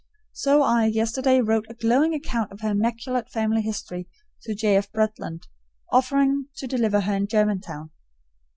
So 0.33 0.63
I 0.63 0.85
yesterday 0.87 1.41
wrote 1.41 1.67
a 1.69 1.75
glowing 1.75 2.15
account 2.15 2.51
of 2.51 2.61
her 2.61 2.71
immaculate 2.71 3.29
family 3.29 3.61
history 3.61 4.07
to 4.41 4.55
J. 4.55 4.75
F. 4.77 4.91
Bretland, 4.91 5.43
offering 5.91 6.47
to 6.55 6.65
deliver 6.65 7.01
her 7.01 7.13
in 7.13 7.27
Germantown. 7.27 7.91